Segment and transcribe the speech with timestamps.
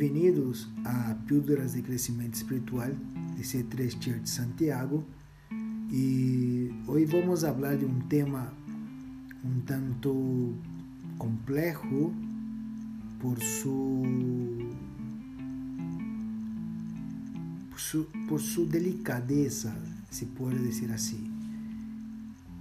[0.00, 2.88] Bem-vindos a Píldoras de Crescimento Espiritual
[3.36, 5.04] de C3 Church Santiago
[5.92, 8.50] e hoje vamos falar de um tema
[9.44, 10.54] um tanto
[11.18, 12.14] complexo
[13.20, 14.02] por su
[17.68, 19.76] por su, por su delicadeza,
[20.10, 21.30] se pode dizer assim.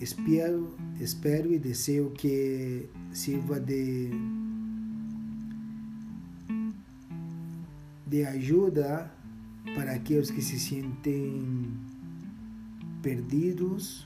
[0.00, 4.10] Espero, espero e desejo que sirva de
[8.10, 9.08] de ajuda
[9.76, 11.72] para aqueles que se sentem
[13.00, 14.04] perdidos,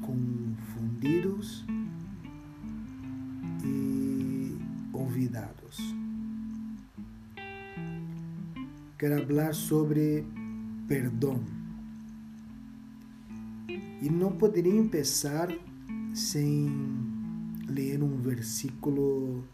[0.00, 1.64] confundidos
[3.64, 4.56] e
[4.92, 5.78] olvidados.
[8.96, 10.24] Quero falar sobre
[10.86, 11.42] perdão.
[14.00, 15.48] E não poderia começar
[16.14, 16.70] sem
[17.66, 19.44] ler um versículo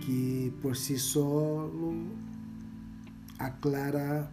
[0.00, 1.94] que por si solo
[3.38, 4.30] aclara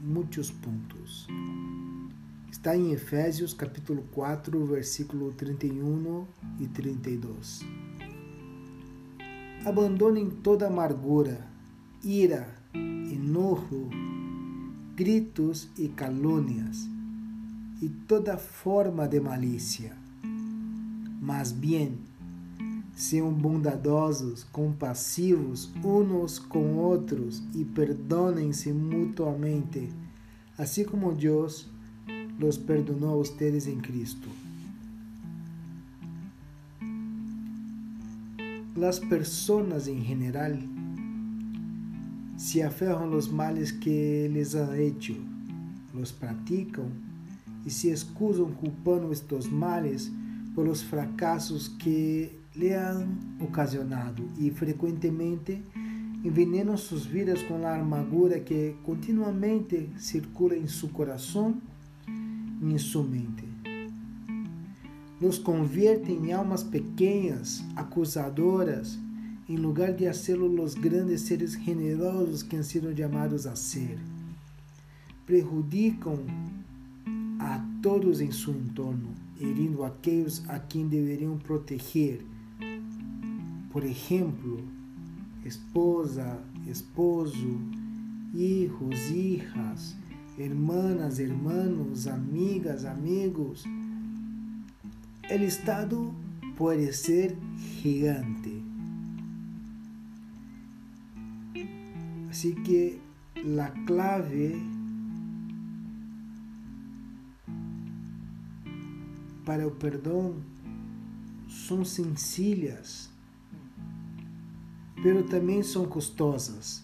[0.00, 1.26] muitos pontos.
[2.50, 6.26] Está em Efésios capítulo 4, versículo 31
[6.60, 7.60] e 32.
[9.64, 11.46] Abandonem toda amargura,
[12.02, 13.88] ira, enojo,
[14.94, 16.88] gritos e calúnias
[17.82, 19.96] e toda forma de malícia.
[21.20, 21.98] Mas bem,
[22.96, 29.90] Sejam bondadosos, compassivos uns com outros e perdonem-se mutuamente,
[30.56, 31.68] assim como Deus
[32.38, 34.30] los perdonou a ustedes em Cristo.
[38.74, 40.58] Las personas en general
[42.38, 45.14] se aferram a los males que les han hecho,
[45.94, 46.90] los pratican
[47.66, 50.10] e se excusam culpando estos males
[50.54, 55.62] por los fracasos que le han ocasionado e frequentemente
[56.24, 61.60] envenenam suas vidas com a amargura que continuamente circula em seu coração
[62.08, 63.44] e em sua mente.
[65.20, 68.98] Nos convierte em almas pequenas, acusadoras,
[69.48, 73.98] em lugar de hacerlo los grandes seres generosos que han sido chamados a ser.
[75.24, 76.18] Prejudicam
[77.38, 82.24] a todos em seu entorno, herindo aqueles a quem deveriam proteger
[83.76, 84.56] por ejemplo,
[85.44, 87.60] esposa, esposo,
[88.34, 89.98] hijos, hijas,
[90.38, 93.66] hermanas, hermanos, amigas, amigos.
[95.28, 96.10] El estado
[96.56, 97.36] puede ser
[97.82, 98.62] gigante.
[102.30, 102.98] Así que
[103.44, 104.58] la clave
[109.44, 110.36] para el perdón
[111.46, 113.10] son sencillas
[115.02, 116.82] pero também são custosas,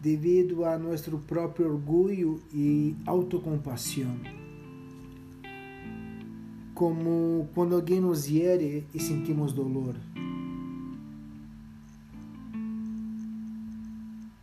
[0.00, 4.16] devido a nosso próprio orgulho e autocompaixão.
[6.74, 9.94] Como quando alguém nos hiere e sentimos dolor.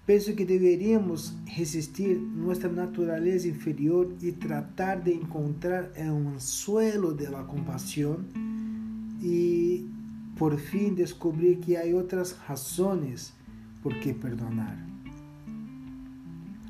[0.05, 7.43] Penso que deveríamos resistir nossa natureza inferior e tratar de encontrar um anzuelo de la
[7.43, 8.19] compaixão
[9.21, 9.87] e
[10.39, 13.33] por fim descobrir que há outras razões
[13.83, 14.79] por que perdonar.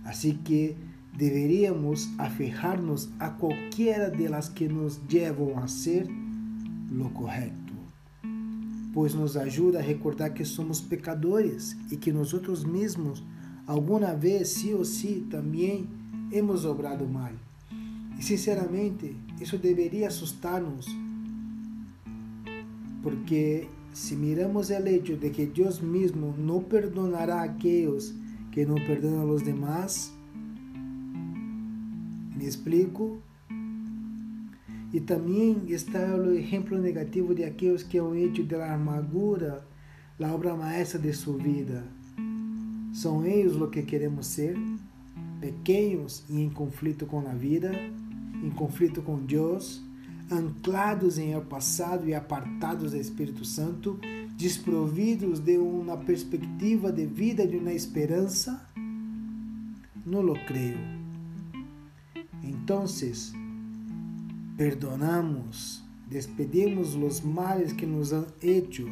[0.03, 0.75] Assim que
[1.15, 6.07] deveríamos aferrar-nos a qualquer delas que nos levam a ser
[6.89, 7.75] lo correto,
[8.91, 13.23] pois nos ajuda a recordar que somos pecadores e que nós outros mesmos,
[13.67, 15.87] alguma vez, sim ou sim, também
[16.31, 17.33] hemos obrado mal.
[18.17, 20.87] E sinceramente, isso deveria assustar-nos
[23.01, 28.13] porque se miramos el hecho de que Dios mismo no perdonará a aquellos
[28.51, 30.11] que no perdonan a los demás,
[32.37, 33.19] ¿me explico?
[34.91, 39.63] E também está o exemplo negativo de aqueles que han hecho de la amargura
[40.19, 41.83] a obra maestra de sua vida.
[42.91, 44.57] São eles o que queremos ser,
[45.39, 47.71] pequenos e em conflito com a vida,
[48.43, 49.81] em conflito com Deus,
[50.31, 53.99] anclados em el passado e apartados do Espírito Santo,
[54.37, 58.65] desprovidos de uma perspectiva de vida, de uma esperança?
[60.05, 60.77] Não lo creio.
[62.43, 62.85] Então,
[64.57, 68.87] perdonamos, despedimos os males que nos han hecho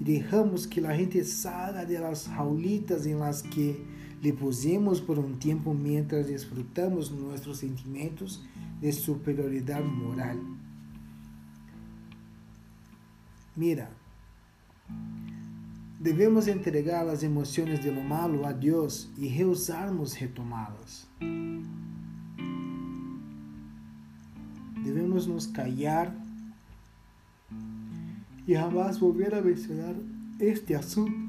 [0.00, 3.84] e deixamos que a gente salga de las jaulitas em las que
[4.22, 8.42] le pusimos por um tempo mientras disfrutamos nossos sentimentos
[8.80, 10.38] de superioridad moral.
[13.54, 13.88] Mira,
[15.98, 21.08] debemos entregar las emociones de lo malo a Dios y rehusarnos retomarlas.
[24.84, 26.14] Debemos nos callar
[28.46, 29.96] y jamás volver a mencionar
[30.38, 31.25] este asunto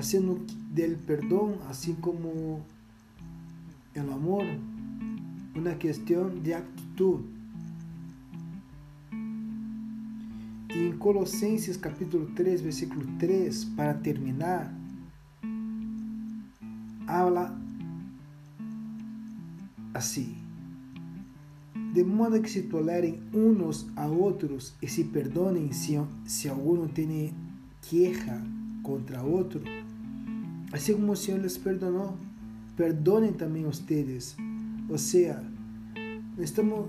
[0.00, 2.64] Haciendo del perdão, assim como
[3.94, 4.46] el amor,
[5.54, 7.22] uma questão de atitude.
[10.74, 14.74] E em Colossenses capítulo 3, versículo 3, para terminar,
[17.06, 17.54] habla
[19.92, 20.34] assim:
[21.92, 27.34] De modo que se tolerem uns a outros e se perdonem se, se algum tem
[27.82, 28.40] queja
[28.82, 29.62] contra outro,
[30.72, 32.16] assim como o Senhor les perdonou,
[32.76, 34.36] perdonem também vocês.
[34.88, 35.42] Ou seja,
[36.38, 36.88] estamos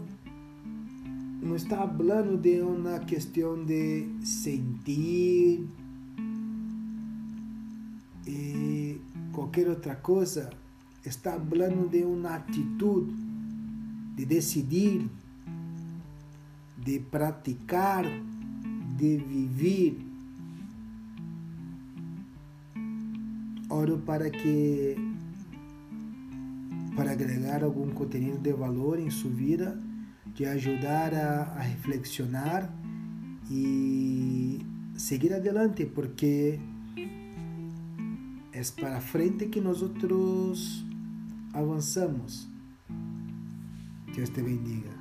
[1.41, 5.67] não está falando de uma questão de sentir
[8.27, 9.01] e
[9.33, 10.51] qualquer outra coisa,
[11.03, 13.11] está falando de uma atitude,
[14.15, 15.09] de decidir,
[16.77, 18.05] de praticar,
[18.97, 20.10] de viver.
[23.71, 24.95] Oro para que
[26.95, 29.79] para agregar algum conteúdo de valor em sua vida
[30.35, 32.69] de ajudar a, a reflexionar
[33.49, 34.59] e
[34.95, 36.59] seguir adelante, porque
[38.53, 40.85] é para frente que nós outros
[41.53, 42.47] avançamos.
[44.13, 45.00] Deus te bendiga.